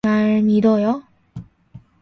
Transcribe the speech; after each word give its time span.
날 0.03 0.41
믿어요? 0.41 1.03